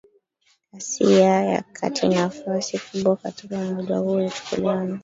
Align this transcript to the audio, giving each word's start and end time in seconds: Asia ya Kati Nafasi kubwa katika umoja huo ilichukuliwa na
Asia 0.77 1.41
ya 1.41 1.61
Kati 1.61 2.07
Nafasi 2.09 2.79
kubwa 2.79 3.15
katika 3.15 3.57
umoja 3.59 3.97
huo 3.97 4.19
ilichukuliwa 4.21 4.83
na 4.85 4.99